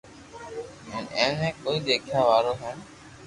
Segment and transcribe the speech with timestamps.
[0.91, 2.77] ھين اي ني ڪوئي ديکيا ۾ آوو ھين